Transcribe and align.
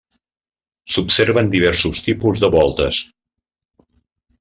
S'observen 0.93 1.53
diversos 1.57 2.03
tipus 2.09 2.45
de 2.47 2.53
voltes. 2.59 3.07